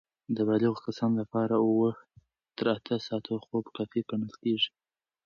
[0.35, 1.91] د بالغو کسانو لپاره اووه
[2.57, 4.69] تر اته ساعتونه خوب کافي ګڼل کېږي.